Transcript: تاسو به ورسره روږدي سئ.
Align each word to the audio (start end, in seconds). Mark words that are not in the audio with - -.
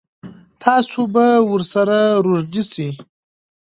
تاسو 0.63 0.99
به 1.13 1.25
ورسره 1.51 1.99
روږدي 2.25 2.63
سئ. 2.71 2.89